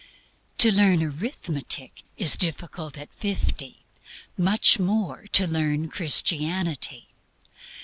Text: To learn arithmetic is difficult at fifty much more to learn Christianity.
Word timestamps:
To 0.57 0.71
learn 0.71 1.03
arithmetic 1.03 2.01
is 2.17 2.35
difficult 2.35 2.97
at 2.97 3.13
fifty 3.13 3.85
much 4.35 4.79
more 4.79 5.27
to 5.33 5.45
learn 5.45 5.89
Christianity. 5.89 7.09